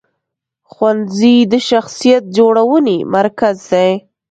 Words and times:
ښوونځی 0.71 1.35
د 1.51 1.53
شخصیت 1.69 2.23
جوړونې 2.37 2.97
مرکز 3.15 3.55
دی. 3.71 3.91